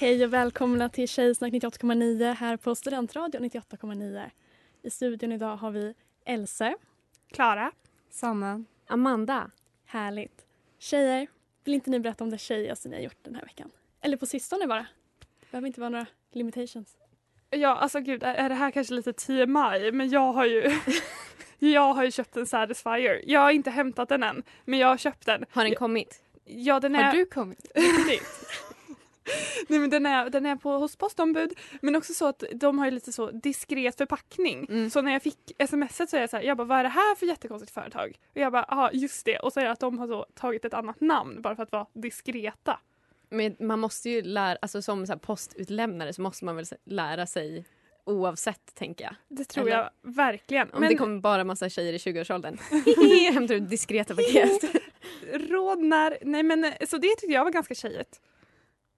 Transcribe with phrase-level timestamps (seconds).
[0.00, 4.30] Hej och välkomna till Tjejsnack 98,9 här på Studentradion 98,9.
[4.82, 6.74] I studion idag har vi Else,
[7.32, 7.72] Klara.
[8.10, 8.64] Sanna.
[8.86, 9.50] Amanda.
[9.84, 10.46] Härligt.
[10.78, 11.26] Tjejer,
[11.64, 13.70] vill inte ni berätta om det tjejigaste ni har gjort den här veckan?
[14.00, 14.86] Eller på sistone bara.
[15.40, 16.96] Det behöver inte vara några limitations.
[17.50, 19.92] Ja, alltså gud, är det här kanske lite TMI?
[19.92, 20.70] Men jag har ju
[21.58, 23.22] jag har ju köpt en Satisfyer.
[23.26, 25.44] Jag har inte hämtat den än, men jag har köpt den.
[25.50, 26.22] Har den kommit?
[26.44, 27.02] Ja, den är...
[27.02, 27.72] Har du kommit?
[29.68, 32.84] Nej men den är, den är på, hos postombud men också så att de har
[32.84, 34.66] ju lite så diskret förpackning.
[34.70, 34.90] Mm.
[34.90, 36.88] Så när jag fick smset så är jag så här, jag bara vad är det
[36.88, 38.18] här för jättekonstigt företag?
[38.30, 39.38] Och jag bara, ja just det.
[39.38, 41.72] Och så är det att de har så tagit ett annat namn bara för att
[41.72, 42.80] vara diskreta.
[43.30, 47.64] Men man måste ju lära, alltså som så postutlämnare så måste man väl lära sig
[48.08, 49.14] oavsett tänker jag.
[49.28, 49.76] Det tror Eller?
[49.76, 50.70] jag verkligen.
[50.72, 52.58] Om men det kommer bara massa tjejer i 20-årsåldern.
[53.32, 54.82] Hämtar ut diskreta paket.
[55.32, 58.20] råd när, nej men så det tyckte jag var ganska tjejigt.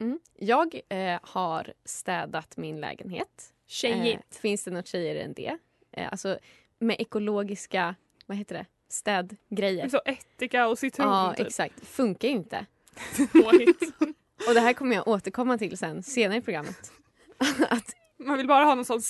[0.01, 0.19] Mm.
[0.37, 3.53] Jag eh, har städat min lägenhet.
[3.67, 4.27] Tjejigt.
[4.31, 5.59] Eh, finns det något tjejigare än det?
[5.93, 6.39] Eh, alltså
[6.79, 7.95] med ekologiska,
[8.27, 9.89] vad heter det, städgrejer.
[9.89, 11.07] Så ättika och citron.
[11.07, 11.47] Ja, typ.
[11.47, 11.87] exakt.
[11.87, 12.67] Funkar ju inte.
[14.49, 16.93] Och det här kommer jag återkomma till sen, senare i programmet.
[17.71, 19.01] att Man vill bara ha någon sån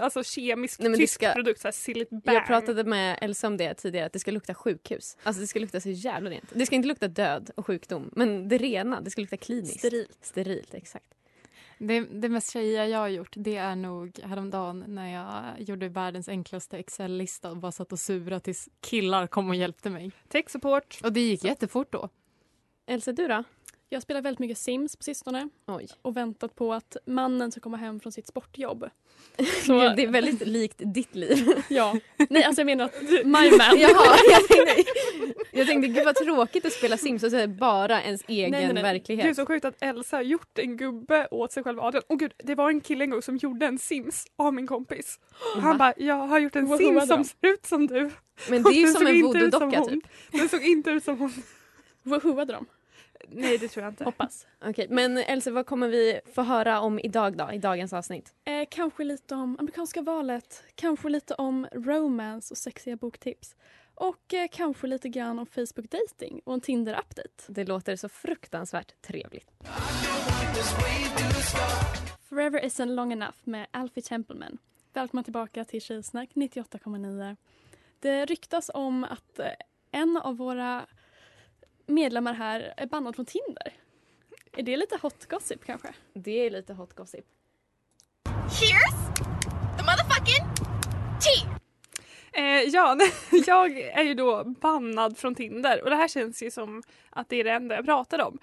[0.00, 2.36] alltså, kemisk Nej, tysk ska- produkt, såhär silligt bang.
[2.36, 5.16] jag pratade med Elsa om det tidigare, att det ska lukta sjukhus.
[5.22, 6.44] Alltså det ska lukta så jävla rent.
[6.54, 9.78] Det ska inte lukta död och sjukdom, men det rena, det ska lukta kliniskt.
[9.78, 10.18] Sterilt.
[10.22, 11.06] Sterilt, exakt.
[11.78, 16.28] Det, det mest tjejiga jag har gjort det är nog häromdagen när jag gjorde världens
[16.28, 20.10] enklaste Excel-lista och bara satt och surade tills killar kom och hjälpte mig.
[20.28, 21.00] Tech support.
[21.02, 22.08] Och det gick jättefort då.
[22.86, 23.44] Elsa, du då?
[23.90, 25.88] Jag spelar väldigt mycket Sims på sistone Oj.
[26.02, 28.90] och väntat på att mannen ska komma hem från sitt sportjobb.
[29.66, 29.78] Så...
[29.78, 31.62] Det är väldigt likt ditt liv.
[31.68, 31.96] Ja.
[32.28, 33.78] Nej, alltså jag menar att my man.
[33.78, 34.84] Jaha, jag tänkte,
[35.50, 38.50] jag tänkte gud vad tråkigt att spela Sims och så är det bara ens egen
[38.50, 38.82] nej, nej.
[38.82, 39.26] verklighet.
[39.26, 42.02] Gud så sjukt att Elsa har gjort en gubbe åt sig själv Adrian.
[42.06, 45.18] Och gud, det var en kille en gång som gjorde en Sims av min kompis.
[45.56, 48.10] Och han bara, jag har gjort en Vad Sims som ser ut som du.
[48.50, 49.88] Men det är ju som en inte ut som voodoo-docka hon.
[49.88, 50.04] typ.
[50.30, 51.32] Den såg inte ut som hon.
[52.02, 52.66] Woohooade de?
[53.30, 54.04] Nej det tror jag inte.
[54.04, 54.46] Hoppas.
[54.64, 58.34] Okej, men Elsa vad kommer vi få höra om idag då, i dagens avsnitt?
[58.44, 63.56] Eh, kanske lite om amerikanska valet, kanske lite om romance och sexiga boktips.
[63.94, 67.44] Och eh, kanske lite grann om Facebook dating och en Tinder-update.
[67.48, 69.50] Det låter så fruktansvärt trevligt.
[72.28, 74.58] Forever isn't long enough med Alfie Templeman.
[74.92, 77.36] Välkomna tillbaka till Tjejsnack 98,9.
[78.00, 79.46] Det ryktas om att eh,
[79.90, 80.86] en av våra
[81.88, 83.72] medlemmar här är bannad från Tinder.
[84.52, 85.88] Är det lite hot gossip kanske?
[86.12, 87.24] Det är lite hot gossip.
[88.24, 89.16] Here's
[89.76, 90.44] the motherfucking
[91.20, 91.58] tea.
[92.32, 92.98] Eh, ja,
[93.46, 97.36] jag är ju då bannad från Tinder och det här känns ju som att det
[97.36, 98.38] är det enda jag pratar om.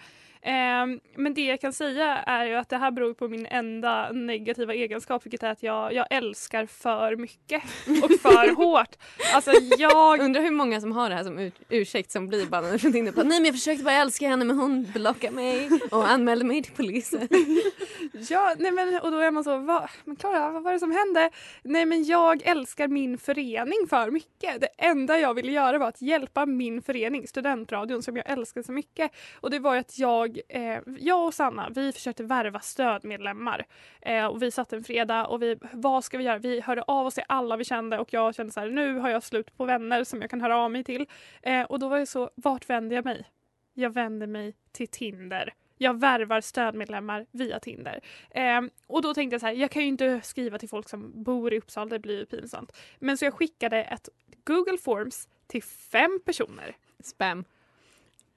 [0.46, 4.12] Eh, men det jag kan säga är ju att det här beror på min enda
[4.12, 7.64] negativa egenskap vilket är att jag, jag älskar för mycket
[8.04, 8.96] och för hårt.
[9.34, 10.20] Alltså jag...
[10.20, 13.12] Undrar hur många som har det här som ur- ursäkt som blir bannade från Tinder.
[13.12, 16.64] Bara, Nej men jag försökte bara älska henne men hon blockade mig och anmälde mig
[16.64, 17.28] till polisen.
[18.30, 20.92] Ja, nej men, och då är man så, vad, men Klara, vad var det som
[20.92, 21.30] hände?
[21.64, 24.62] Nej men jag älskar min förening för mycket.
[24.62, 28.72] Det enda jag ville göra var att hjälpa min förening, studentradion, som jag älskar så
[28.72, 29.12] mycket.
[29.42, 33.66] Och det var ju att jag, eh, jag och Sanna, vi försökte värva stödmedlemmar.
[34.02, 36.38] Eh, och vi satt en fredag och vi, vad ska vi göra?
[36.38, 39.10] Vi hörde av oss till alla vi kände och jag kände så här, nu har
[39.10, 41.08] jag slut på vänner som jag kan höra av mig till.
[41.42, 43.26] Eh, och då var det så, vart vänder jag mig?
[43.74, 45.54] Jag vänder mig till Tinder.
[45.78, 48.02] Jag värvar stödmedlemmar via Tinder.
[48.32, 51.24] Eh, och då tänkte jag så här, jag kan ju inte skriva till folk som
[51.24, 52.78] bor i Uppsala, det blir ju pinsamt.
[53.00, 54.10] Men så jag skickade ett
[54.44, 56.76] Google Forms till fem personer.
[57.04, 57.46] Spam.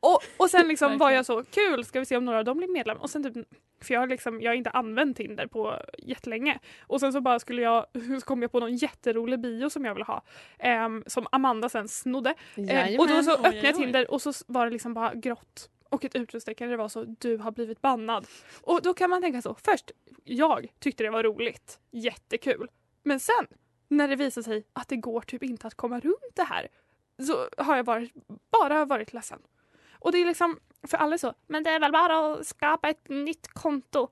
[0.01, 2.59] Och, och sen liksom var jag så, kul, ska vi se om några av dem
[2.59, 2.97] blir medlem?
[2.99, 3.47] Och sen typ,
[3.81, 6.59] för jag har, liksom, jag har inte använt Tinder på jättelänge.
[6.81, 7.87] Och sen så bara skulle jag,
[8.21, 10.23] så kom jag på någon jätterolig bio som jag ville ha.
[10.59, 12.35] ehm, som Amanda sen snodde.
[12.57, 13.77] Eh, och då så öppnade jag.
[13.77, 15.71] Tinder och så var det liksom bara grått.
[15.89, 18.27] Och ett utropstecken, det var så du har blivit bannad.
[18.61, 19.91] Och då kan man tänka så, först,
[20.25, 22.69] jag tyckte det var roligt, jättekul.
[23.03, 23.47] Men sen,
[23.89, 26.69] när det visar sig att det går typ inte att komma runt det här,
[27.27, 28.13] så har jag varit,
[28.51, 29.39] bara varit ledsen.
[30.01, 32.89] Och det är liksom, för alla är så, men det är väl bara att skapa
[32.89, 34.09] ett nytt konto.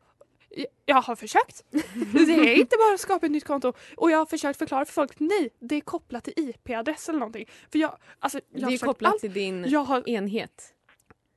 [0.87, 1.65] Jag- har försökt.
[2.13, 3.73] Det är inte bara att skapa ett nytt konto.
[3.97, 7.47] Och jag har försökt förklara för folk, nej, det är kopplat till IP-adress eller någonting.
[7.73, 9.21] För jag, alltså, jag Det är kopplat allt.
[9.21, 10.75] till din Jag har enhet.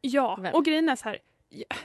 [0.01, 0.54] Ja, Väl?
[0.54, 1.19] och grejen är så här.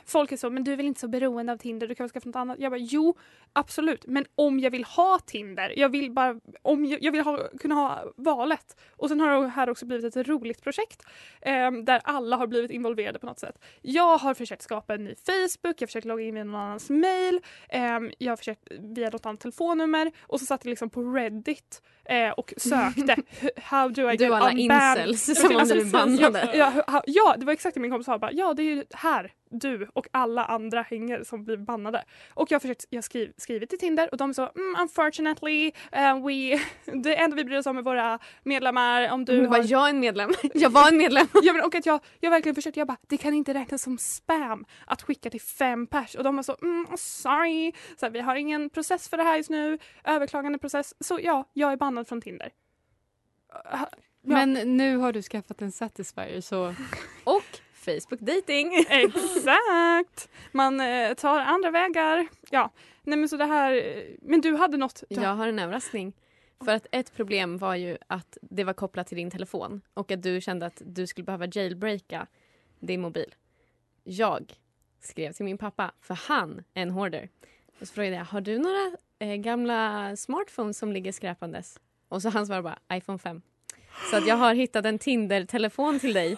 [0.06, 2.10] Folk är så, men du är väl inte så beroende av Tinder, du kan väl
[2.10, 2.58] skaffa något annat?
[2.58, 3.14] Jag bara, jo,
[3.52, 4.06] absolut.
[4.06, 7.74] Men om jag vill ha Tinder, jag vill bara, om jag, jag vill ha, kunna
[7.74, 8.76] ha valet.
[8.96, 11.02] Och sen har det här också blivit ett roligt projekt
[11.40, 13.58] eh, där alla har blivit involverade på något sätt.
[13.82, 16.90] Jag har försökt skapa en ny Facebook, jag har försökt logga in via någon annans
[16.90, 21.02] mail, eh, jag har försökt via något annat telefonnummer och så satt jag liksom på
[21.02, 23.16] Reddit eh, och sökte
[23.56, 26.50] how do I Du get och alla incels som om du är bannade.
[26.54, 28.18] Ja, ja, ja, det var exakt det min kompis sa.
[28.18, 32.04] Bara, ja, det är ju här du och alla andra hänger som blir bannade.
[32.34, 36.26] Och jag har försökt, jag skriv, skrivit till Tinder och de sa mm, unfortunately, uh,
[36.26, 36.60] we,
[37.02, 39.10] det enda vi bryr oss om är våra medlemmar.
[39.10, 39.70] Om du bara, har...
[39.70, 40.30] jag är en medlem.
[40.54, 41.26] Jag var en medlem.
[41.42, 43.98] Ja, men, och att jag, jag verkligen försökte, jag bara, det kan inte räknas som
[43.98, 46.14] spam att skicka till fem pers.
[46.14, 49.36] Och de var så, mm, sorry, så här, vi har ingen process för det här
[49.36, 50.94] just nu, överklagande process.
[51.00, 52.46] Så ja, jag är bannad från Tinder.
[53.74, 53.88] Uh, ja.
[54.20, 56.74] Men nu har du skaffat en Satisfyer så
[57.24, 58.86] Och Facebook dating.
[58.88, 60.28] Exakt!
[60.52, 62.26] Man eh, tar andra vägar.
[62.50, 62.70] Ja,
[63.02, 64.02] nej men så det här.
[64.22, 65.02] Men du hade något.
[65.08, 66.12] Du, Jag har en överraskning.
[66.64, 70.22] För att ett problem var ju att det var kopplat till din telefon och att
[70.22, 72.26] du kände att du skulle behöva jailbreaka
[72.80, 73.34] din mobil.
[74.04, 74.52] Jag
[75.00, 77.28] skrev till min pappa, för han är en hoarder.
[77.80, 81.80] Och så frågade jag, har du några eh, gamla smartphones som ligger skräpandes?
[82.08, 83.42] Och så han svarade bara, iPhone 5.
[84.10, 86.36] Så att jag har hittat en Tinder-telefon till dig.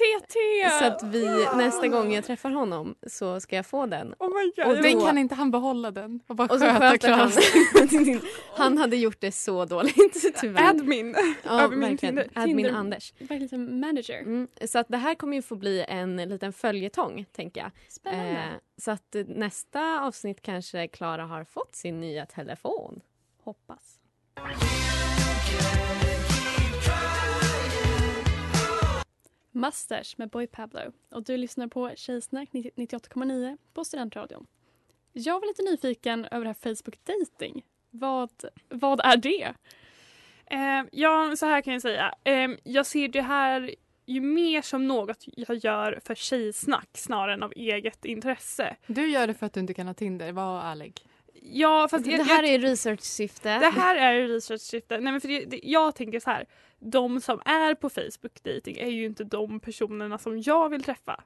[0.00, 0.70] TT!
[0.78, 4.14] Så att vi nästa gång jag träffar honom så ska jag få den.
[4.18, 4.76] Oh my God.
[4.76, 7.30] Och då- kan inte han behålla den och bara Och så sköta han.
[8.56, 10.68] Han hade gjort det så dåligt tyvärr.
[10.70, 11.16] Admin.
[11.44, 11.98] Ja, över min.
[11.98, 13.12] Tinder- Admin Tinder- Anders.
[13.18, 14.18] Verkligen som manager.
[14.20, 17.70] Mm, så att det här kommer ju få bli en liten följetong, tänker jag.
[17.88, 18.30] Spännande.
[18.30, 18.44] Eh,
[18.82, 23.00] så att nästa avsnitt kanske Klara har fått sin nya telefon.
[23.44, 23.96] Hoppas.
[29.50, 30.80] Masters med Boy Pablo
[31.10, 34.46] och du lyssnar på Tjejsnack 90 98,9 på Studentradion.
[35.12, 37.64] Jag var lite nyfiken över det här Facebook dating.
[37.90, 38.30] Vad,
[38.68, 39.54] vad är det?
[40.46, 42.14] Eh, ja, så här kan jag säga.
[42.24, 43.74] Eh, jag ser det här
[44.06, 48.76] ju mer som något jag gör för tjejsnack snarare än av eget intresse.
[48.86, 51.00] Du gör det för att du inte kan ha Tinder, var ärlig.
[51.42, 53.58] Ja, fast jag, det här är research-syfte.
[53.58, 55.00] Det här är research-syfte.
[55.00, 56.46] Nej, men för det, det, jag tänker så här.
[56.80, 61.24] De som är på Facebook dating är ju inte de personerna som jag vill träffa.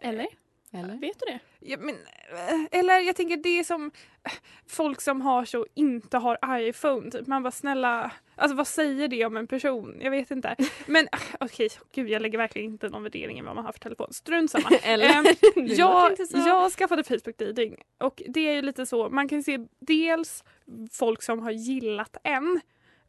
[0.00, 0.26] Eller?
[0.74, 0.96] Eller?
[0.96, 1.38] Vet du det?
[1.60, 3.90] Ja, men, eh, eller jag tänker det är som
[4.24, 4.32] eh,
[4.66, 7.10] folk som har så inte har iPhone.
[7.10, 7.26] Typ.
[7.26, 9.98] Man bara snälla, alltså vad säger det om en person?
[10.00, 10.56] Jag vet inte.
[10.86, 13.80] Men eh, okej, gud jag lägger verkligen inte någon värdering i vad man har för
[13.80, 14.12] telefon.
[14.12, 14.68] Strunt samma.
[14.82, 15.06] Eller?
[15.06, 15.24] Ehm,
[15.54, 19.42] Det låter jag, jag skaffade Facebook dating och det är ju lite så, man kan
[19.42, 20.44] se dels
[20.92, 22.60] folk som har gillat en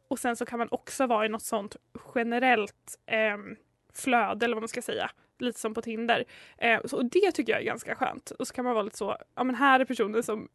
[0.08, 1.76] och sen så kan man också vara i något sånt
[2.14, 3.36] generellt eh,
[3.94, 5.10] flöde eller vad man ska säga.
[5.38, 6.24] Lite som på Tinder.
[6.58, 8.30] Eh, så, och det tycker jag är ganska skönt.
[8.30, 10.48] Och så kan man vara lite så, ja men här är personen som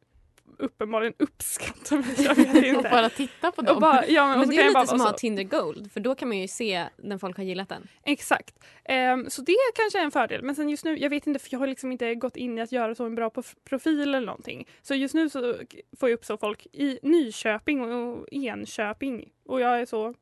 [0.58, 2.16] uppenbarligen uppskattar mig.
[2.18, 2.90] Jag vet Och inte.
[2.90, 3.80] bara titta på Och dem.
[3.80, 5.18] bara, ja, men, och Men det är lite som att ha.
[5.18, 7.88] Tinder Gold för då kan man ju se när folk har gillat den.
[8.06, 8.56] Exakt.
[8.86, 10.44] Ehm, så det kanske är en fördel.
[10.44, 12.62] Men sen just nu, jag vet inte för jag har liksom inte gått in i
[12.62, 14.68] att göra så en bra prof- profil eller någonting.
[14.82, 15.56] Så just nu så
[16.00, 20.14] får jag upp så folk i Nyköping och Enköping och jag är så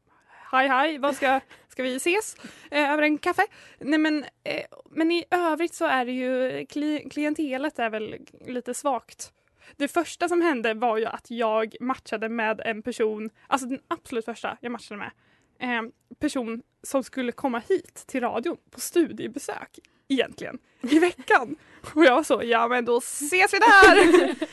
[0.51, 2.35] Hej hej, vad ska, ska vi ses
[2.71, 3.41] eh, över en kaffe?
[3.79, 8.15] Nej men, eh, men i övrigt så är det ju kli, klientelet är väl
[8.47, 9.31] lite svagt.
[9.75, 14.25] Det första som hände var ju att jag matchade med en person, alltså den absolut
[14.25, 15.11] första jag matchade med,
[15.59, 21.55] eh, person som skulle komma hit till radion på studiebesök egentligen i veckan.
[21.95, 24.35] Och jag var så, ja men då ses vi där!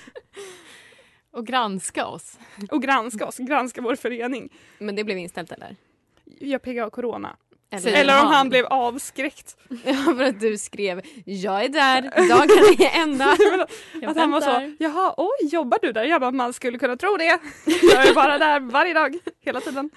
[1.30, 2.38] Och granska oss.
[2.70, 4.52] Och granska oss, granska vår förening.
[4.78, 5.76] Men det blev inställt eller?
[6.24, 7.36] Jag PGA corona.
[7.74, 9.56] Eller, Eller om han blev avskräckt.
[9.84, 13.36] Ja, för att du skrev jag är där, dagarna är ända.
[14.00, 16.04] Jag Att han var så, jaha oj jobbar du där?
[16.04, 17.24] Jag bara, man skulle kunna tro det.
[17.66, 19.90] Jag är bara där varje dag, hela tiden.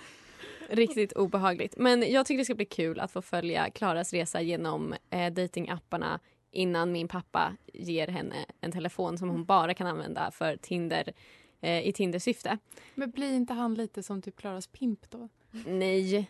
[0.69, 1.77] Riktigt obehagligt.
[1.77, 6.19] Men jag tycker det ska bli kul att få följa Klaras resa genom eh, datingapparna
[6.51, 11.13] innan min pappa ger henne en telefon som hon bara kan använda för Tinder
[11.61, 12.57] eh, i Tinder-syfte.
[12.95, 15.29] Men blir inte han lite som typ Klaras pimp då?
[15.65, 16.27] Nej.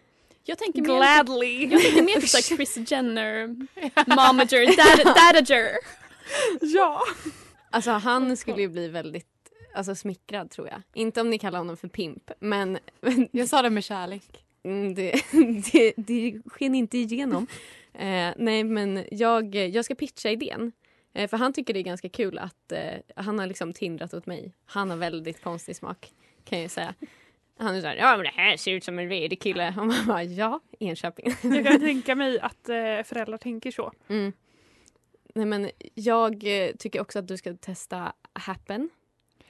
[0.48, 1.68] Jag tänker mer, Gladly.
[1.68, 3.48] jag tänker mer på så här Chris Jenner,
[4.08, 5.78] momager, dad, dadager.
[6.62, 7.02] Ja.
[7.70, 9.28] Alltså han skulle ju bli väldigt
[9.76, 10.82] alltså, smickrad tror jag.
[10.94, 12.78] Inte om ni kallar honom för pimp men
[13.32, 14.46] Jag sa det med kärlek.
[14.64, 15.22] Mm, det,
[15.72, 17.48] det, det sken inte igenom.
[17.94, 20.72] Eh, nej, men jag, jag ska pitcha idén.
[21.14, 24.26] Eh, för han tycker det är ganska kul att eh, han har liksom tindrat åt
[24.26, 24.54] mig.
[24.66, 26.12] Han har väldigt konstig smak
[26.46, 26.94] kan jag säga.
[27.58, 29.70] Han såhär, ja men det här ser ut som en redig kille.
[29.78, 31.34] Och man bara, ja, Enköping.
[31.42, 33.92] Jag kan tänka mig att eh, föräldrar tänker så.
[34.08, 34.34] Mm.
[35.34, 36.34] Nej, men jag
[36.64, 38.90] eh, tycker också att du ska testa Happen.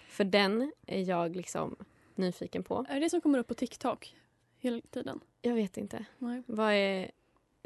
[0.07, 1.75] För den är jag liksom
[2.15, 2.85] nyfiken på.
[2.89, 4.15] Är det det som kommer upp på TikTok
[4.59, 5.19] hela tiden?
[5.41, 6.05] Jag vet inte.
[6.17, 6.43] Nej.
[6.45, 7.11] Vad är...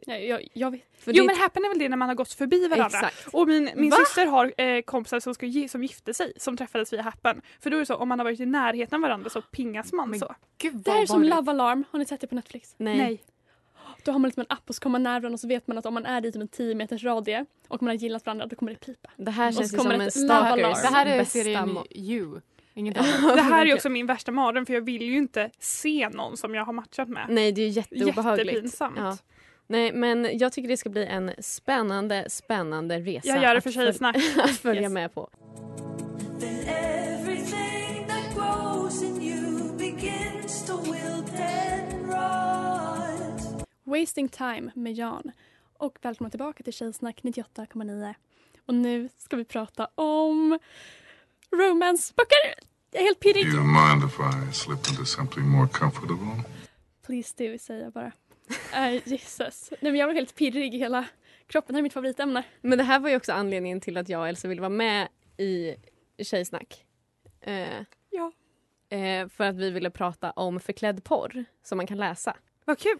[0.08, 0.81] Nej, jag, jag vet.
[1.00, 2.86] För Jo det- men happen är väl det när man har gått förbi varandra.
[3.00, 3.27] Exakt.
[3.34, 3.98] Och min, min Va?
[3.98, 7.41] syster har eh, kompisar som, ska, som gifte sig som träffades via happen.
[7.60, 9.93] För då är det så om man har varit i närheten av varandra så pingas
[9.93, 10.36] man Men så.
[10.58, 11.36] Gud Det här är som vanligt.
[11.36, 11.84] Love Alarm.
[11.91, 12.75] Har ni sett det på Netflix?
[12.77, 13.24] Nej.
[14.03, 15.67] Då har man liksom en app och så kommer man nära varandra och så vet
[15.67, 18.25] man att om man är i typ en 10 meters radie och man har gillat
[18.25, 19.10] varandra då kommer det pipa.
[19.17, 20.74] Det här känns som en stalkers alarm.
[20.81, 22.41] Det här är serien You.
[22.74, 23.36] Inget annat.
[23.36, 26.55] Det här är också min värsta mardröm för jag vill ju inte se någon som
[26.55, 27.25] jag har matchat med.
[27.29, 28.48] Nej, det är ju jätteobehagligt.
[28.48, 28.98] Jättepinsamt.
[28.98, 29.17] Ja.
[29.72, 33.28] Nej, men jag tycker det ska bli en spännande, spännande resa.
[33.28, 34.16] Jag gör det för Tjejsnack.
[34.44, 34.92] att följa Yes.
[34.92, 35.30] med på.
[36.68, 43.66] Everything that grows in you begins to wilt and rot.
[43.84, 45.32] Wasting time med Jan.
[45.78, 48.13] Och välkomna tillbaka till Tjejsnack 98,9.
[48.66, 50.60] Och nu ska vi prata om
[51.51, 52.38] romanceböcker.
[52.92, 53.46] Jag är helt pirrig.
[53.48, 56.44] You don't mind if I slip into something more comfortable?
[57.06, 58.12] Please do, säger jag bara.
[58.74, 59.72] Uh, Jesus.
[59.72, 61.05] Nej, men jag var helt pirrig i hela
[61.48, 61.74] kroppen.
[61.74, 62.43] Det här är mitt favoritämne.
[62.62, 65.08] Men det här var ju också anledningen till att jag och Elsa ville vara med
[65.38, 65.75] i
[66.24, 66.86] Tjejsnack.
[67.41, 67.67] Eh,
[68.10, 68.31] Ja.
[68.98, 72.38] eh, för att vi ville prata om förklädd porr som man kan läsa.
[72.65, 73.00] Vad kul!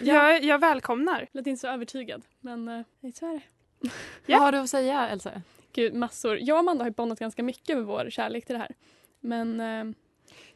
[0.00, 1.28] Jag, jag välkomnar.
[1.32, 3.90] Lät inte så övertygad, men uh, så är det.
[4.26, 5.42] Vad har du att säga Elsa?
[5.72, 6.38] Gud, massor.
[6.40, 8.74] Jag och Amanda har ju bondat ganska mycket över vår kärlek till det här.
[9.20, 9.84] Men eh,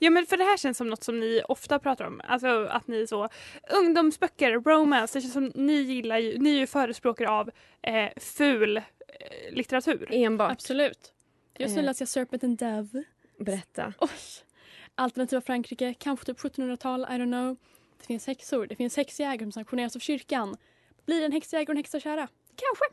[0.05, 2.21] Ja men för det här känns som något som ni ofta pratar om.
[2.25, 3.29] Alltså att ni är så
[3.71, 7.51] ungdomsböcker, romance, det känns som ni gillar ju, ni är ju förespråkare av
[7.83, 8.83] eh, ful eh,
[9.53, 10.09] litteratur.
[10.11, 10.53] Enbart.
[10.53, 11.13] absolut.
[11.59, 11.85] Just nu Eh.
[11.87, 13.05] läser jag Serpent and Dove.
[13.39, 13.93] Berätta.
[14.01, 14.09] Oj.
[14.95, 17.57] Alternativa Frankrike, kanske typ 1700-tal, I don't know.
[17.99, 20.57] Det finns häxor, det finns häxjägare som sanktioneras av kyrkan.
[21.07, 22.29] Blir en häxjägare och en häxakärra?
[22.57, 22.85] Kanske.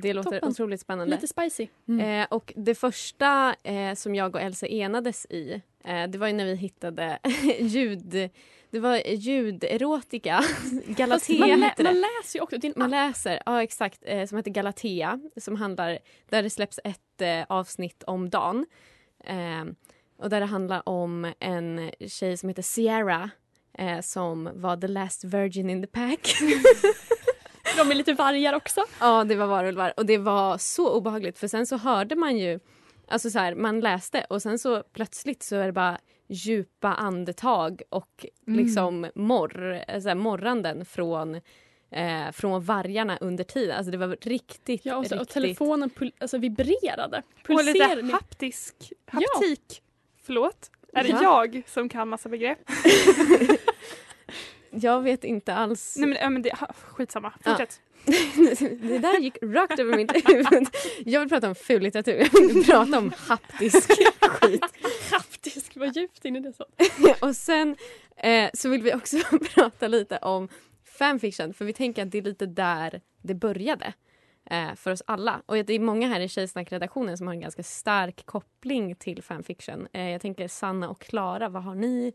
[0.00, 0.48] Det låter Toppen.
[0.48, 1.14] otroligt spännande.
[1.14, 1.66] Lite spicy.
[2.00, 6.32] Eh, och det första eh, som jag och Elsa enades i eh, det var ju
[6.32, 7.18] när vi hittade
[7.60, 8.30] ljud...
[8.70, 10.40] Det var ljuderotika.
[10.86, 12.56] Galatea man, lä- man läser ju också.
[12.62, 15.20] En Man läser, ja exakt, eh, som heter Galatea.
[15.36, 15.98] Som handlar,
[16.28, 18.66] där det släpps ett eh, avsnitt om dagen.
[19.24, 19.64] Eh,
[20.18, 23.30] och där det handlar om en tjej som heter Sierra.
[23.78, 26.34] Eh, som var the last virgin in the pack.
[27.76, 28.80] De är lite vargar också.
[29.00, 29.92] Ja, det var varulvar.
[29.96, 32.60] Och det var så obehagligt för sen så hörde man ju,
[33.08, 37.82] alltså så här, man läste och sen så plötsligt så är det bara djupa andetag
[37.90, 38.58] och Mm.
[38.64, 41.34] liksom morr, eh, så här, morranden från,
[41.90, 43.76] eh, från vargarna under tiden.
[43.76, 45.34] Alltså det var riktigt, Ja, och, så, och riktigt...
[45.34, 47.22] telefonen pul- alltså vibrerade.
[47.48, 48.12] Och lite Pulserade.
[48.12, 48.74] haptisk,
[49.06, 49.82] haptik.
[50.22, 50.70] Förlåt?
[50.92, 51.22] Är det Ja.
[51.22, 52.58] jag som kan massa begrepp?
[54.80, 55.96] Jag vet inte alls.
[55.98, 56.50] Nej men, ja, men det,
[56.86, 57.50] skitsamma, Ja.
[57.50, 57.80] fortsätt.
[58.82, 60.68] det där gick rakt över mitt huvud.
[61.04, 62.28] Jag vill prata om ful litteratur.
[62.32, 63.90] Jag vill prata om haptisk
[64.20, 64.64] skit.
[65.12, 66.64] Haptisk, vad djupt in i det så.
[67.26, 67.76] och sen
[68.16, 69.16] eh, så vill vi också
[69.54, 70.48] prata lite om
[70.98, 73.92] fanfiction för vi tänker att det är lite där det började
[74.50, 75.42] eh, för oss alla.
[75.46, 79.88] Och det är många här i Tjejsnack-redaktionen som har en ganska stark koppling till fanfiction.
[79.92, 82.12] Eh, jag tänker Sanna och Klara, vad har ni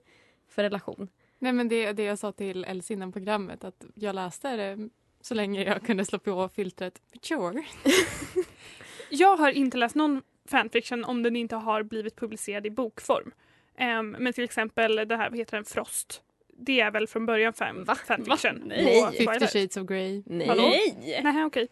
[0.49, 1.07] för relation?
[1.41, 4.89] Nej men det, det jag sa till Elsa innan programmet att jag läste det
[5.21, 7.63] så länge jag kunde slå på filtret mature.
[9.09, 13.31] Jag har inte läst någon fanfiction om den inte har blivit publicerad i bokform.
[13.77, 16.21] Ehm, men till exempel det här, vad heter den, Frost.
[16.47, 18.59] Det är väl från början fan, fanfiction.
[18.59, 18.65] Va?
[18.65, 19.05] Nej.
[19.11, 19.51] Fifty Twilight.
[19.53, 20.23] shades of Grey.
[20.25, 20.47] Nej.
[20.47, 20.61] Hallå?
[20.61, 21.19] Nej!
[21.23, 21.67] Nej, okej.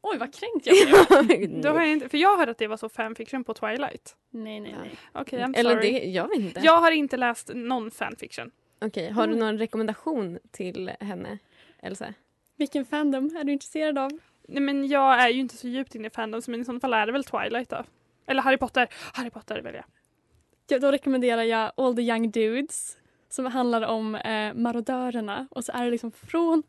[0.00, 1.64] Oj, vad kränkt jag blev.
[1.72, 4.16] Har jag inte, för jag hörde att det var så fanfiction på Twilight.
[4.30, 4.90] nej, nej, nej.
[5.12, 5.92] Okej, I'm Eller sorry.
[5.92, 6.60] det, jag vet inte.
[6.64, 8.50] Jag har inte läst någon fanfiction.
[8.82, 9.36] Okej, har Mm.
[9.38, 11.38] du någon rekommendation till henne,
[11.82, 12.14] Elsa?
[12.56, 14.10] Vilken fandom är du intresserad av?
[14.48, 16.94] Nej, men jag är ju inte så djupt inne i fandoms men i sådana fall
[16.94, 17.84] är det väl Twilight då.
[18.26, 18.88] Eller Harry Potter.
[19.12, 19.84] Harry Potter väljer jag.
[20.68, 22.96] Ja, då rekommenderar jag All the young dudes
[23.28, 26.62] som handlar om eh, marodörerna och så är det liksom från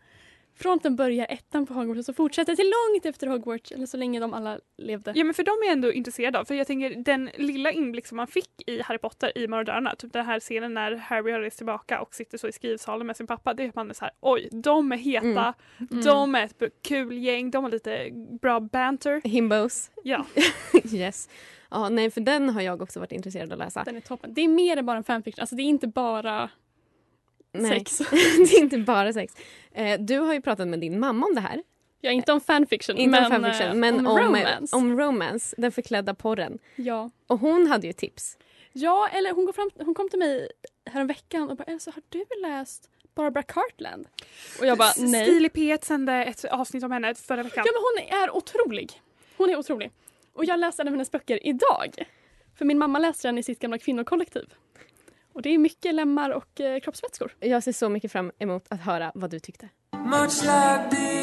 [0.84, 4.20] den börjar ettan på Hogwarts och så fortsätter till långt efter Hogwarts eller så länge
[4.20, 5.14] de alla levde.
[5.16, 6.46] Ja men för de är jag ändå intresserad av.
[6.46, 10.14] För jag tänker den lilla inblick som man fick i Harry Potter i Marodörerna, typ
[10.14, 13.28] den här scenen när Harry har rest tillbaka och sitter så i skrivsalen med sin
[13.28, 13.54] pappa.
[13.54, 15.54] Det är att man är så här, oj, de är heta,
[15.92, 16.04] Mm.
[16.04, 18.10] de är ett kul gäng, de har lite
[18.42, 19.22] bra banter.
[19.24, 19.92] Himbos.
[20.04, 20.26] Ja.
[20.94, 21.30] yes.
[21.70, 23.84] Ja, nej, för den har jag också varit intresserad av att läsa.
[23.84, 24.34] Den är toppen.
[24.34, 26.50] Det är mer än bara en fanfiction, alltså det är inte bara
[27.54, 27.80] Nej.
[27.80, 27.98] sex.
[28.38, 29.34] det är inte bara sex.
[29.72, 31.64] Eh, du har ju pratat med din mamma om det här.
[32.02, 34.76] Ja, inte om fanfiction, Inte men, om fanfiction, eh, men om, om, romance.
[34.76, 36.60] om romance, den förklädda porren.
[36.76, 37.10] Ja.
[37.28, 38.38] Och hon hade ju tips.
[38.74, 40.50] ja, eller hon kom, fram, hon kom till mig
[40.86, 44.08] häromveckan och bara Elsa, har du läst Barbara Cartland?
[44.60, 45.26] Och jag bara nej.
[45.26, 47.64] Stil i P1 sände ett avsnitt om henne förra veckan.
[47.66, 47.82] Ja men
[48.12, 49.02] hon är otrolig.
[49.38, 49.92] Hon är otrolig.
[50.34, 51.96] Och jag läste en av hennes böcker idag.
[52.58, 54.54] För min mamma läste den i sitt gamla kvinnokollektiv.
[55.34, 57.36] Och det är mycket lemmar och eh, kroppsvätskor.
[57.40, 59.70] Jag ser så mycket fram emot att höra vad du tyckte.
[59.92, 61.14] Much like this.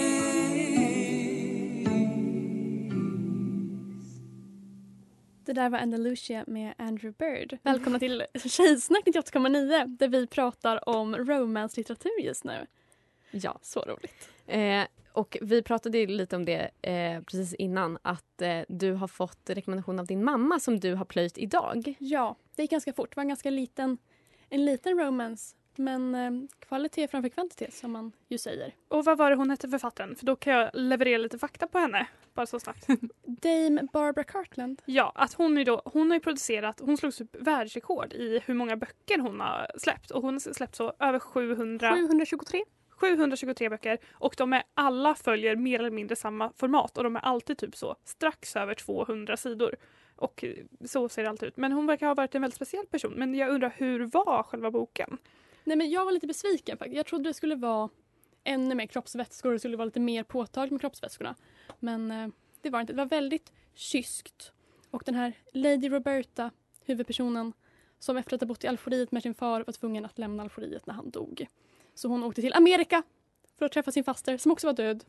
[5.44, 7.58] Det där var Andalusia med Andrew Bird.
[7.62, 12.66] Välkomna till Tjejsnack 98,9 där vi pratar om romance-litteratur just nu.
[13.30, 13.58] Ja.
[13.62, 14.28] Så roligt.
[14.46, 19.08] Eh, och vi pratade ju lite om det eh, precis innan att eh, du har
[19.08, 21.94] fått rekommendation av din mamma som du har plöjt idag.
[21.98, 23.10] Ja, det gick ganska fort.
[23.10, 23.98] Det var en ganska liten,
[24.48, 25.56] en liten romance.
[25.76, 28.74] Men eh, kvalitet framför kvantitet som man ju säger.
[28.88, 30.16] Och vad var det hon hette författaren?
[30.16, 32.06] För då kan jag leverera lite fakta på henne.
[32.34, 32.86] Bara så snabbt.
[33.24, 34.82] Dame Barbara Cartland.
[34.84, 38.54] Ja, att hon, är då, hon har ju producerat, hon slog upp världsrekord i hur
[38.54, 40.10] många böcker hon har släppt.
[40.10, 42.64] Och hon har släppt så över 700, 723.
[42.90, 47.20] 723 böcker och de är alla följer mer eller mindre samma format och de är
[47.20, 49.76] alltid typ så strax över 200 sidor.
[50.20, 50.44] Och
[50.84, 51.56] så ser det alltid ut.
[51.56, 53.12] Men hon verkar ha varit en väldigt speciell person.
[53.16, 55.18] Men jag undrar hur var själva boken?
[55.64, 56.96] Nej men jag var lite besviken faktiskt.
[56.96, 57.88] Jag trodde det skulle vara
[58.44, 59.52] ännu mer kroppsvätskor.
[59.52, 61.34] Det skulle vara lite mer påtagligt med kroppsvätskorna.
[61.78, 62.28] Men eh,
[62.60, 62.92] det var det inte.
[62.92, 64.52] Det var väldigt kyskt.
[64.90, 66.50] Och den här Lady Roberta,
[66.84, 67.52] huvudpersonen,
[67.98, 70.86] som efter att ha bott i Algeriet med sin far var tvungen att lämna Algeriet
[70.86, 71.46] när han dog.
[71.94, 73.02] Så hon åkte till Amerika
[73.58, 75.04] för att träffa sin faster som också var död.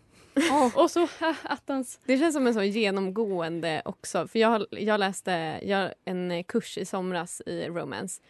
[0.75, 1.99] Och så äh, attans.
[2.05, 4.27] Det känns som en så genomgående också.
[4.27, 8.21] För jag, jag läste jag, en kurs i somras i romance.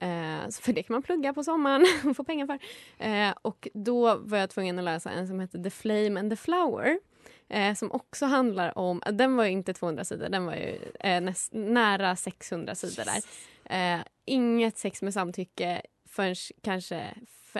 [0.00, 2.58] Eh, för det kan man plugga på sommaren och få pengar för.
[3.06, 6.36] Eh, och då var jag tvungen att läsa en som heter The Flame and the
[6.36, 6.98] Flower.
[7.48, 11.20] Eh, som också handlar om, den var ju inte 200 sidor, den var ju eh,
[11.20, 13.22] näst, nära 600 sidor där.
[13.76, 15.82] Eh, inget sex med samtycke
[16.16, 17.14] förrän kanske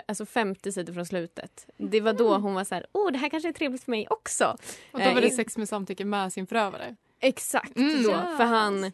[0.05, 1.65] alltså 50 sidor från slutet.
[1.77, 4.07] Det var då hon var så här, åh det här kanske är trevligt för mig
[4.09, 4.55] också.
[4.91, 6.95] Och då var det Eh, sex med samtycke med sin förövare.
[7.19, 8.03] Exakt Mm.
[8.03, 8.37] då, Yes.
[8.37, 8.91] för han,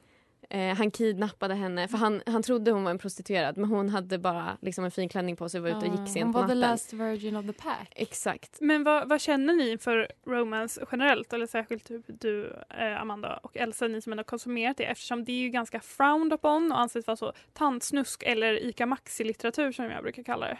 [0.54, 1.88] eh, han kidnappade henne.
[1.88, 5.10] För han, han trodde hon var en prostituerad men hon hade bara liksom en fin
[5.10, 6.72] klänning på sig och var ute och Ah, gick sent Hon på var the natten.
[6.72, 7.94] last virgin of the pack.
[7.96, 8.58] Exakt.
[8.62, 11.34] Men vad, vad känner ni för romance generellt?
[11.34, 15.32] Eller särskilt typ du, eh, Amanda och Elsa, ni som ändå konsumerat det eftersom det
[15.32, 20.04] är ju ganska frowned upon och anses vara så tantsnusk eller ICA Maxi-litteratur som jag
[20.04, 20.58] brukar kalla det.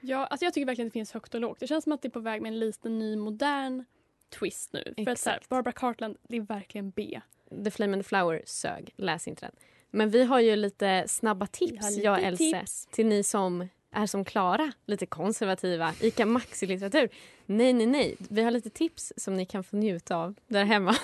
[0.00, 1.60] Ja, alltså jag tycker verkligen att det finns högt och lågt.
[1.60, 3.84] Det känns som att det är på väg med en liten ny modern
[4.30, 4.94] twist nu.
[5.04, 5.40] För att så här.
[5.48, 7.20] Barbara Cartland, det är verkligen B.
[7.64, 8.94] The Flame and the Flower sög.
[8.96, 9.54] Läs inte den.
[9.90, 12.86] Men vi har ju lite snabba tips, lite jag och Else, tips.
[12.86, 17.08] till ni som är som Klara, lite konservativa, ICA Maxi-litteratur.
[17.46, 18.16] Nej, nej, nej.
[18.18, 20.92] Vi har lite tips som ni kan få njuta av där hemma.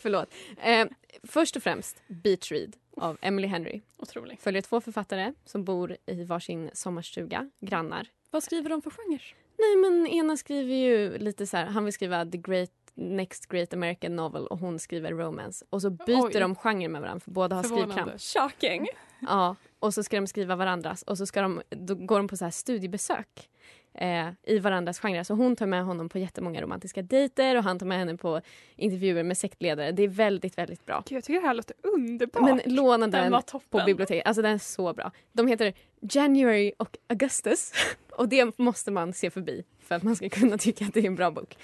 [0.00, 0.28] Förlåt.
[0.62, 0.86] Eh,
[1.22, 3.80] först och främst Beach Read av Emily Henry.
[3.98, 4.42] Otroligt.
[4.42, 8.08] Följer två författare som bor i varsin sommarstuga, grannar.
[8.30, 9.20] Vad skriver de för genre?
[9.58, 13.74] Nej men ena skriver ju lite så här, han vill skriva the great next great
[13.74, 15.64] American novel och hon skriver romance.
[15.70, 16.40] Och så byter Oj.
[16.40, 18.20] de genre med varandra för båda har skrivkramp.
[18.20, 18.88] Shocking!
[19.20, 22.36] Ja, och så ska de skriva varandras och så ska de, då går de på
[22.36, 23.50] så här studiebesök
[23.98, 25.24] eh, i varandras genrer.
[25.24, 28.40] Så hon tar med honom på jättemånga romantiska dejter och han tar med henne på
[28.76, 29.92] intervjuer med sektledare.
[29.92, 31.02] Det är väldigt, väldigt bra.
[31.06, 32.42] Gud, jag tycker det här låter underbart.
[32.42, 34.26] Men låna Den den på biblioteket.
[34.26, 35.12] Alltså den är så bra.
[35.32, 37.72] De heter January och Augustus.
[38.10, 41.06] Och det måste man se förbi för att man ska kunna tycka att det är
[41.06, 41.56] en bra bok.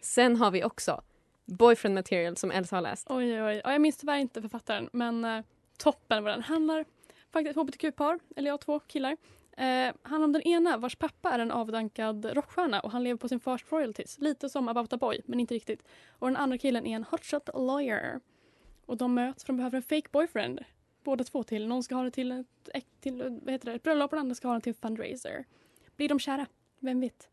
[0.00, 1.02] Sen har vi också
[1.44, 3.06] Boyfriend material som Elsa har läst.
[3.10, 3.60] Oj, oj, oj.
[3.64, 5.44] Ja, jag minns tyvärr inte författaren, men eh,
[5.78, 6.84] toppen vad den handlar.
[7.32, 9.16] Faktiskt hbtq-par, eller ja, två killar.
[9.58, 13.28] Eh, handlar om den ena vars pappa är en avdankad rockstjärna och han lever på
[13.28, 14.18] sin fars royalties.
[14.18, 15.82] Lite som About a Boy, men inte riktigt.
[16.08, 18.20] Och den andra killen är en hotshot lawyer.
[18.86, 20.60] Och de möts för de behöver en fake boyfriend.
[21.04, 21.68] Båda två till.
[21.68, 22.44] Någon ska ha det till
[22.74, 24.74] ett, till, vad heter det, ett bröllop och den andra ska ha det till en
[24.74, 25.44] fundraiser.
[25.96, 26.46] Blir de kära?
[26.78, 27.28] Vem vet?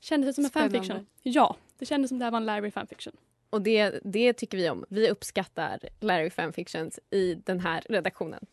[0.00, 0.78] Kändes det som en Spännande.
[0.78, 1.06] fanfiction?
[1.22, 3.16] Ja, det kändes som det här var en Larry fanfiction.
[3.50, 4.84] Och det, det tycker vi om.
[4.88, 8.46] Vi uppskattar Larry fanfictions i den här redaktionen.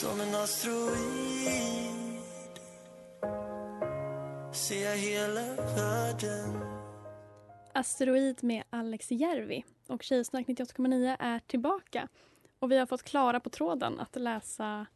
[0.00, 0.96] Som en asteroid
[4.52, 6.64] ser jag hela världen
[7.72, 9.64] Asteroid med Alex Järvi.
[9.86, 12.08] Och Tjejsnack 98,9 är tillbaka.
[12.58, 14.86] Och vi har fått Klara på tråden att läsa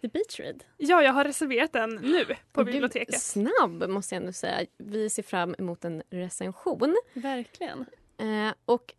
[0.00, 0.64] The Beach Read.
[0.76, 3.20] Ja, jag har reserverat den nu på Och du, biblioteket.
[3.20, 4.66] Snabb måste jag ändå säga.
[4.76, 6.96] Vi ser fram emot en recension.
[7.12, 7.84] Verkligen.
[8.18, 8.94] Eh, och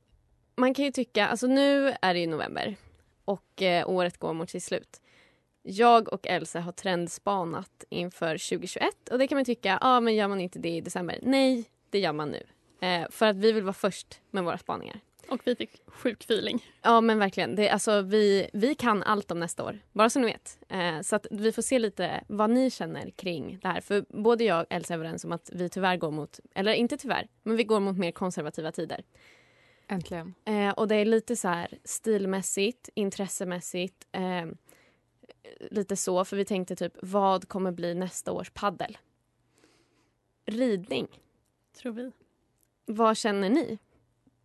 [0.55, 2.75] man kan ju tycka, alltså nu är det ju november
[3.25, 5.01] och eh, året går mot sitt slut.
[5.61, 10.27] Jag och Elsa har trendspanat inför 2021 och det kan man tycka, ah, men gör
[10.27, 11.19] man inte det i december?
[11.21, 12.43] Nej, det gör man nu.
[12.87, 14.99] Eh, för att vi vill vara först med våra spaningar.
[15.29, 16.65] Och vi fick sjuk feeling.
[16.81, 17.55] Ja men verkligen.
[17.55, 19.79] Det, alltså, vi, vi kan allt om nästa år.
[19.91, 20.59] Bara så ni vet.
[20.69, 23.81] Eh, så att vi får se lite vad ni känner kring det här.
[23.81, 26.97] För både jag och Elsa är överens om att vi tyvärr går mot, eller inte
[26.97, 29.03] tyvärr, men vi går mot mer konservativa tider.
[29.87, 30.33] Äntligen.
[30.45, 34.07] Eh, och det är lite så här stilmässigt, intressemässigt.
[34.11, 34.45] Eh,
[35.71, 38.97] lite så, för vi tänkte typ vad kommer bli nästa års paddel?
[40.45, 41.07] Ridning.
[41.73, 42.11] Tror vi.
[42.85, 43.79] Vad känner ni?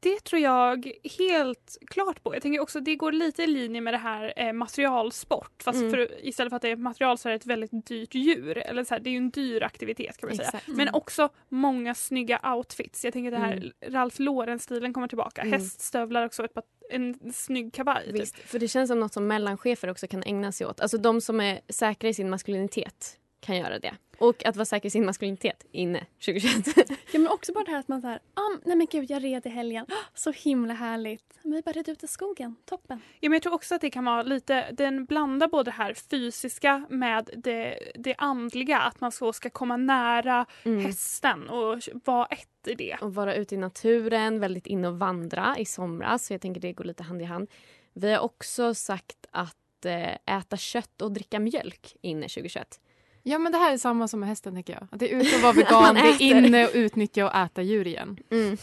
[0.04, 2.34] Det tror jag helt klart på.
[2.34, 5.62] Jag tänker också det går lite i linje med det här eh, materialsport.
[5.62, 5.90] Fast Mm.
[5.90, 8.58] för, istället för att det är material så är det ett väldigt dyrt djur.
[8.58, 10.60] Eller så här, det är ju en dyr aktivitet kan man säga.
[10.66, 13.04] Men också många snygga outfits.
[13.04, 13.70] Jag tänker det här Mm.
[13.88, 15.40] Ralph Lauren-stilen kommer tillbaka.
[15.42, 15.52] Mm.
[15.52, 18.04] Häststövlar också, ett par, en snygg kavaj.
[18.06, 18.14] Typ.
[18.14, 20.80] Visst, för det känns som något som mellanchefer också kan ägna sig åt.
[20.80, 23.94] Alltså de som är säkra i sin maskulinitet kan göra det.
[24.18, 26.66] Och att vara säker i sin maskulinitet inne 2021.
[27.12, 29.46] Ja men också bara det här att man såhär, ah, nej men gud jag red
[29.46, 31.38] i helgen, Ah, så himla härligt.
[31.42, 33.00] Men vi bara red ut i skogen, toppen.
[33.20, 35.94] Ja, men jag tror också att det kan vara lite, den blandar både det här
[35.94, 38.78] fysiska med det, det andliga.
[38.78, 40.84] Att man så ska komma nära Mm.
[40.84, 42.96] hästen och vara ett i det.
[43.00, 46.26] Och vara ute i naturen, väldigt inne och vandra i somras.
[46.26, 47.50] Så jag tänker det går lite hand i hand.
[47.92, 52.80] Vi har också sagt att eh, äta kött och dricka mjölk inne 2021.
[53.26, 54.82] Ja men det här är samma som med hästen tänker jag.
[54.90, 57.86] Att det är ute och vara vegan, det är inne och utnyttja och äta djur
[57.86, 58.18] igen.
[58.30, 58.56] Mm.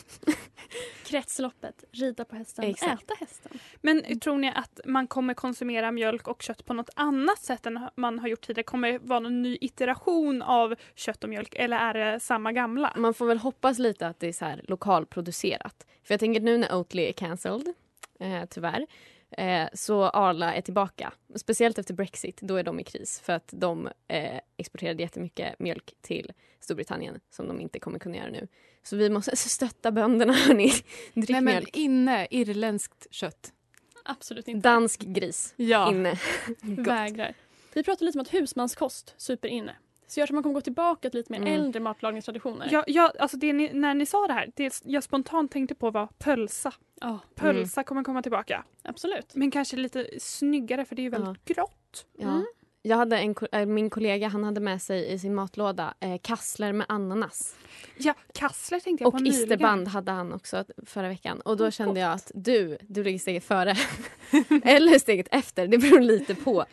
[1.06, 3.04] Kretsloppet, rida på hästen, Exakt.
[3.04, 3.60] äta hästen.
[3.82, 7.80] Men tror ni att man kommer konsumera mjölk och kött på något annat sätt än
[7.96, 8.64] man har gjort tidigare?
[8.64, 12.94] Kommer det vara någon ny iteration av kött och mjölk eller är det samma gamla?
[12.98, 15.86] Man får väl hoppas lite att det är så här lokalproducerat.
[16.04, 17.74] För jag tänker nu när Oatly är cancelled,
[18.20, 18.88] eh, tyvärr,
[19.32, 21.14] eh, så Arla är tillbaka.
[21.36, 25.94] Speciellt efter Brexit, då är de i kris för att de eh, exporterade jättemycket mjölk
[26.02, 28.48] till Storbritannien som de inte kommer kunna göra nu.
[28.84, 30.70] Så vi måste stötta bönderna, hörni.
[31.14, 31.76] Drick Nej men mjölk.
[31.78, 33.54] inne, irländskt kött.
[34.06, 34.70] Absolut inte.
[34.70, 35.92] Dansk gris Ja.
[35.92, 36.16] inne.
[36.62, 37.34] Vägrar.
[37.74, 39.76] Vi pratade lite om att husmanskost, super inne.
[40.08, 41.54] Så jag tror man kommer gå tillbaka till lite mer Mm.
[41.54, 42.68] äldre matlagningstraditioner.
[42.72, 45.92] Ja, ja, alltså det ni, när ni sa det här, det jag spontant tänkte på
[45.92, 46.74] var pölsa.
[47.02, 48.64] Ja, Pölsa kommer komma tillbaka.
[48.84, 49.36] absolut.
[49.36, 52.06] Men kanske lite snyggare för det är ju väldigt grått.
[52.18, 52.28] Ja.
[52.30, 52.46] Mm.
[52.84, 56.74] Jag hade en, äh, min kollega han hade med sig i sin matlåda eh, kassler
[56.74, 57.56] med ananas.
[57.98, 61.42] Ja, kassler tänkte jag på Och isterband hade han också förra veckan.
[61.42, 62.00] Och då Oh, kände gott.
[62.00, 63.76] jag att du, du ligger steget före.
[64.64, 66.66] Eller steget efter, det beror lite på.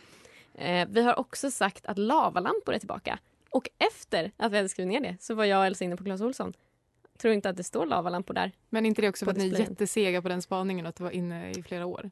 [0.55, 3.19] Eh, vi har också sagt att lavalampor är tillbaka.
[3.51, 6.05] Och efter att vi hade skrivit ner det så var jag och Elsa inne på
[6.05, 6.53] Clas Ohlson.
[7.19, 8.53] Tror inte att det står lavalampor där.
[8.71, 11.05] Men inte det också för att ni är jättesega på den spaningen och att det
[11.05, 12.11] var inne i flera år?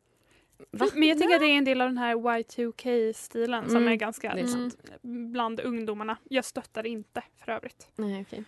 [0.70, 0.86] Va?
[0.94, 3.96] Men jag tänker att det är en del av den här Y2K-stilen som Mm, är
[3.96, 4.76] ganska det är sant.
[5.02, 6.16] bland ungdomarna.
[6.30, 7.88] Jag stöttar det inte för övrigt.
[7.96, 8.44] Nej, okej.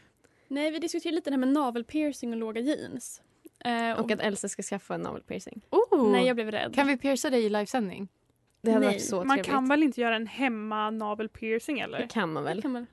[0.49, 3.23] Nej, vi diskuterade lite det här med navelpiercing och låga jeans.
[3.65, 5.61] Eh, Och att Elsa ska skaffa en navelpiercing.
[5.71, 6.13] Oh!
[6.13, 6.75] Nej, jag blev rädd.
[6.75, 8.09] Kan vi pierca dig i livesändning?
[8.61, 9.47] Det hade Nej, varit så Man trevligt.
[9.47, 11.99] kan väl inte göra en hemma navel piercing eller?
[11.99, 12.63] Det kan man väl.
[12.63, 12.87] Kan man...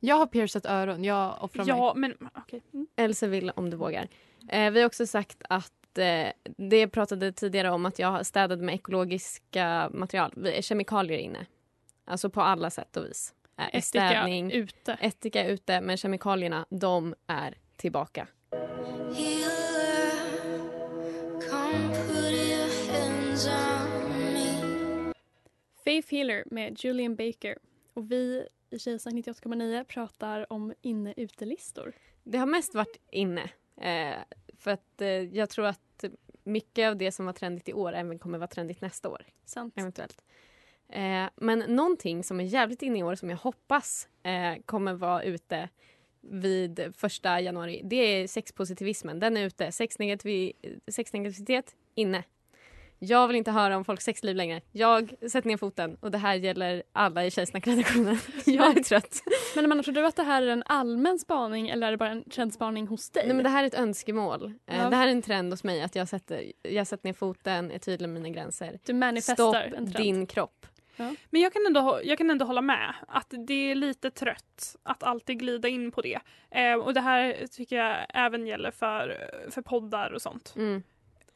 [0.00, 1.74] Jag har piercat öron, jag offrar mig.
[1.76, 2.62] Ja, men okej.
[2.74, 2.86] Mm.
[2.96, 4.08] Elsa vill om du vågar.
[4.48, 8.74] Eh, vi har också sagt att eh, det pratade tidigare om att jag städade med
[8.74, 10.32] ekologiska material.
[10.36, 11.46] Vi- Kemikalier inne.
[12.04, 13.34] Alltså på alla sätt och vis.
[13.72, 14.92] Eh, städning, ute.
[15.00, 18.26] ättika ute, men kemikalierna de är tillbaka.
[25.84, 27.58] Faith Healer med Julian Baker.
[27.94, 31.92] Och vi i Tjejsnack 98,9 pratar om inne-utelistor.
[32.24, 33.50] Det har mest varit inne
[33.80, 34.16] Eh,
[34.58, 36.04] för att eh, jag tror att
[36.44, 39.26] mycket av det som var trendigt i år även kommer vara trendigt nästa år.
[39.44, 39.74] Sant.
[39.76, 40.24] Eventuellt.
[40.88, 45.22] Eh, men någonting som är jävligt inne i år som jag hoppas eh, kommer vara
[45.22, 45.68] ute
[46.20, 49.20] vid första januari, det är sexpositivismen.
[49.20, 49.66] Den är ute.
[49.70, 52.24] Sexnegativi- Sexnegativitet, inne.
[52.98, 54.60] Jag vill inte höra om folks sexliv längre.
[54.72, 58.18] Jag sätter ner foten och det här gäller alla i Tjejsnack-redaktionen.
[58.46, 59.22] Jag är trött.
[59.54, 62.10] Men Amanda, tror du att det här är en allmän spaning eller är det bara
[62.10, 63.22] en trendspaning hos dig?
[63.26, 64.44] Nej, men det här är ett önskemål.
[64.66, 64.90] Eh, Ja.
[64.90, 65.82] Det här är en trend hos mig.
[65.82, 68.78] Att jag sätter, jag sätter ner foten, är tydlig med mina gränser.
[68.84, 69.92] Du manifestar Stopp en trend.
[69.92, 70.66] din kropp.
[71.30, 75.02] Men jag kan, ändå, jag kan ändå hålla med att det är lite trött att
[75.02, 76.18] alltid glida in på det.
[76.50, 80.52] Eh, och det här tycker jag även gäller för, för poddar och sånt.
[80.56, 80.82] Mm.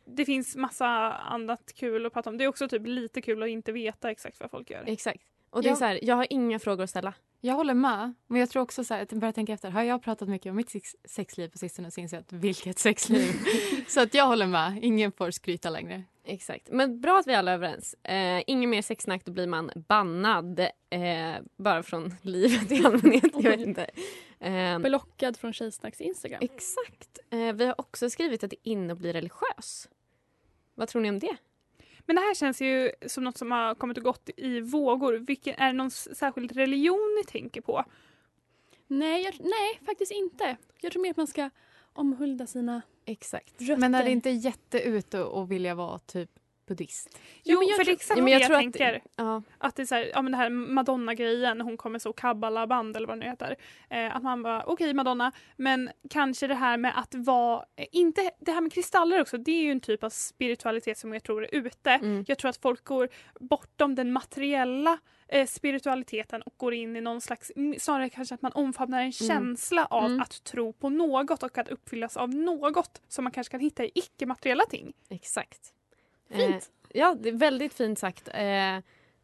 [0.05, 2.39] Det finns massa annat kul att prata om.
[2.39, 4.85] Det är också typ lite kul att inte veta exakt vad folk gör.
[4.87, 5.23] Exakt.
[5.51, 5.77] Och det är Ja.
[5.77, 7.15] så här, jag har inga frågor att ställa.
[7.41, 8.15] Jag håller med.
[8.27, 9.71] Men jag tror också så här, att jag börjar tänka efter.
[9.71, 12.79] Har jag pratat mycket om mitt sex sexliv på sistone så inser jag att vilket
[12.89, 13.33] sexliv.
[13.89, 14.79] så att jag håller med.
[14.83, 16.03] Ingen får skryta längre.
[16.25, 16.69] Exakt.
[16.71, 17.95] Men bra att vi alla är överens.
[17.95, 20.61] Eh, ingen mer sexsnack, då blir man bannad.
[20.91, 23.33] Eh, bara från livet i allmänhet.
[23.35, 23.91] Jag vet inte.
[24.41, 26.39] Eh, Blockad från Tjejsnacks Instagram.
[26.43, 27.19] exakt.
[27.31, 29.89] Eh, vi har också skrivit att det är inne att bli religiös.
[30.75, 31.37] Vad tror ni om det?
[32.07, 35.13] Men det här känns ju som något som har kommit och gått i vågor.
[35.13, 37.85] Vilken, är det någon särskild religion ni tänker på?
[38.87, 40.57] Nej, jag, nej, faktiskt inte.
[40.81, 41.51] Jag tror mer att man ska
[41.93, 43.61] omhulda sina Exakt.
[43.61, 43.77] rötter.
[43.77, 46.31] Men är det inte jätteute att vilja vara typ
[46.67, 47.19] buddhist?
[47.45, 49.03] Jo, men jag för det är exakt det jag jag tror att- tänker.
[49.17, 49.43] Ja.
[49.59, 53.07] Att det är så här, ja men det här Madonna-grejen, hon kommer så kabbalaband eller
[53.07, 53.57] vad det nu heter.
[53.91, 58.31] Eh, att man bara, okej Madonna, men kanske det här med att vara, eh, inte
[58.41, 61.45] det här med kristaller också, det är ju en typ av spiritualitet som jag tror
[61.45, 61.91] är ute.
[61.91, 62.25] Mm.
[62.29, 63.09] Jag tror att folk går
[63.41, 64.99] bortom den materiella
[65.33, 69.87] eh, spiritualiteten och går in i någon slags, snarare kanske att man omfamnar en känsla
[69.87, 70.21] av Mm.
[70.21, 73.91] att tro på något och att uppfyllas av något som man kanske kan hitta i
[73.95, 74.93] icke-materiella ting.
[75.09, 75.73] Exakt.
[76.31, 76.71] Fint.
[76.91, 78.29] Eh, ja, det är väldigt fint sagt.
[78.35, 78.79] Eh,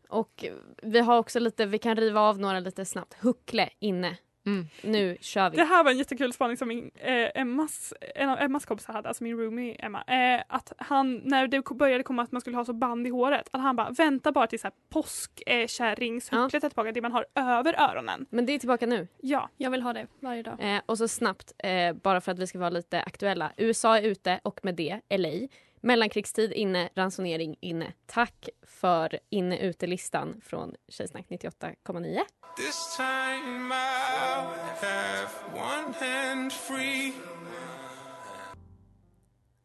[0.08, 0.44] och
[0.82, 3.14] vi har också lite, vi kan riva av några lite snabbt.
[3.14, 4.16] Huckle inne.
[4.48, 4.66] Mm.
[4.82, 5.56] Nu kör vi.
[5.56, 9.08] Det här var en jättekul spaning som min, eh, Emmas, en av Emmas kompisar hade,
[9.08, 10.02] alltså min roomie Emma.
[10.02, 13.48] Eh, att han, när det började komma att man skulle ha så band i håret,
[13.52, 18.26] att han bara vänta bara till påskkärringshucklet är tillbaka, det man har över öronen.
[18.30, 19.08] Men det är tillbaka nu.
[19.20, 19.50] Ja.
[19.56, 20.56] Jag vill ha det varje dag.
[20.60, 23.52] Eh, och så snabbt, eh, bara för att vi ska vara lite aktuella.
[23.56, 25.48] USA är ute och med det LA.
[25.80, 27.92] Mellankrigstid inne, ransonering inne.
[28.06, 32.20] Tack för inne-ute-listan från Tjejsnack 98,9.
[32.56, 37.12] This time I'll have one hand free.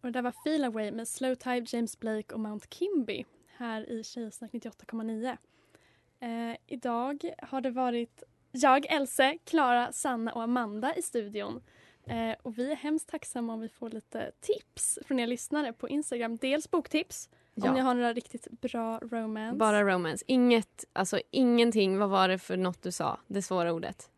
[0.01, 3.25] Och det där var Feel Away med Slow Tide, James Blake och Mount Kimby
[3.57, 5.37] här i Tjejsnack 98,9.
[6.19, 11.61] Eh, idag har det varit jag, Else, Klara, Sanna och Amanda i studion.
[12.07, 15.89] Eh, och vi är hemskt tacksamma om vi får lite tips från er lyssnare på
[15.89, 16.37] Instagram.
[16.37, 17.67] Dels boktips, Ja.
[17.69, 19.57] om ni har några riktigt bra romance.
[19.57, 20.23] Bara romance.
[20.27, 21.97] Inget, alltså ingenting.
[21.97, 23.19] Vad var det för något du sa?
[23.27, 24.09] Det svåra ordet.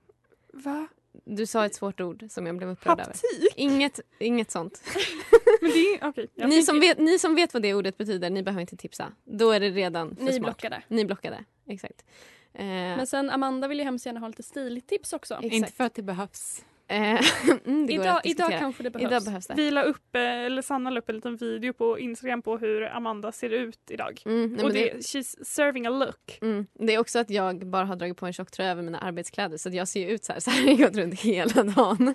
[0.53, 0.87] Va?
[1.25, 3.05] Du sa ett svårt ord som jag blev upprörd över.
[3.11, 3.53] Haptik?
[3.55, 4.83] Inget, inget sånt.
[5.61, 8.43] Men det är jag Ni som, vet, ni som vet vad det ordet betyder, ni
[8.43, 9.11] behöver inte tipsa.
[9.23, 10.41] Då är det redan för Ni smart.
[10.43, 10.81] blockade.
[10.87, 11.43] Ni blockade.
[11.67, 12.05] Exakt.
[12.53, 15.33] Eh, Men sen Amanda vill ju hemskt gärna ha lite stiligt tips också.
[15.33, 15.53] Exakt.
[15.53, 16.65] Inte för att det behövs.
[16.87, 17.21] Eh,
[17.65, 19.11] mm, Idag, idag kanske det behövs.
[19.11, 19.53] Idag behövs det.
[19.53, 22.83] Vi la upp, eh, eller Sanna la upp en liten video på Instagram på hur
[22.83, 24.21] Amanda ser ut idag.
[24.25, 26.39] Mm, nej, och det, det, she's serving a look.
[26.41, 29.57] mm, det är också att jag bara har dragit på en tjocktröja över mina arbetskläder
[29.57, 30.39] så att jag ser ut så här.
[30.45, 32.07] Så här har jag gått runt hela dagen.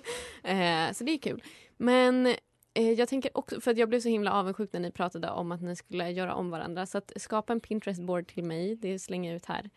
[0.43, 1.43] Eh, så det är kul.
[1.77, 2.25] Men
[2.73, 5.51] eh, jag tänker också, för att jag blev så himla avundsjuk när ni pratade om
[5.51, 6.85] att ni skulle göra om varandra.
[6.85, 9.69] Så att skapa en Pinterest-board till mig, det slänger jag ut här.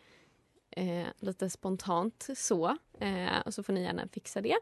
[0.75, 2.77] Eh, lite spontant så.
[2.99, 4.57] Eh, och så får ni gärna fixa det.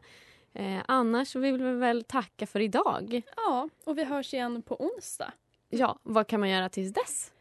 [0.52, 3.22] Eh, annars vill vi väl tacka för idag.
[3.36, 5.32] Ja, och vi hörs igen på onsdag.
[5.68, 7.32] Ja, vad kan man göra tills dess?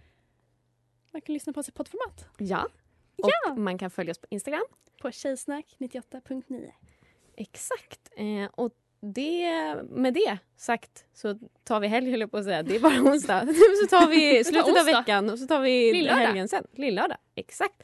[1.12, 2.26] Man kan lyssna på oss i poddformat.
[2.38, 2.68] Ja.
[3.18, 3.54] Och Ja.
[3.56, 4.64] man kan följa oss på Instagram.
[5.02, 6.72] På tjejsnack 98.9.
[7.36, 8.10] Exakt.
[8.16, 12.64] Eh, och det, med det sagt så tar vi helg höll jag på att säga.
[12.64, 13.40] Det är bara onsdag.
[13.82, 16.18] så tar vi slutet av veckan och så tar vi Lillördag.
[16.20, 16.68] helgen sen.
[16.76, 17.18] Lillördag.
[17.36, 17.84] Exakt.